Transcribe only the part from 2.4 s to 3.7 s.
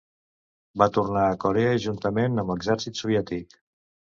amb l'exèrcit soviètic.